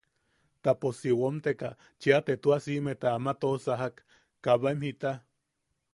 Ta 0.63 0.71
pos 0.81 0.95
si 1.01 1.11
womteka 1.19 1.69
chea 1.99 2.19
te 2.25 2.33
tua 2.43 2.57
siʼimeta 2.63 3.07
ama 3.17 3.31
toʼosakak, 3.41 3.95
kabaim 4.43 4.79
jita. 4.85 5.11